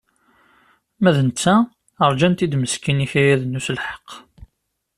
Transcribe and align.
Ma 1.01 1.11
d 1.15 1.17
netta 1.27 1.55
rjan-t-id 2.11 2.53
meskin 2.57 3.03
ikayaden 3.05 3.57
uselḥeq. 3.59 4.09